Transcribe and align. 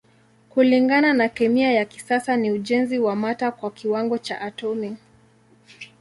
Kulingana 0.49 1.13
na 1.13 1.29
kemia 1.29 1.71
ya 1.71 1.85
kisasa 1.85 2.37
ni 2.37 2.51
ujenzi 2.51 2.99
wa 2.99 3.15
mata 3.15 3.51
kwa 3.51 3.71
kiwango 3.71 4.17
cha 4.17 4.41
atomi. 4.41 4.97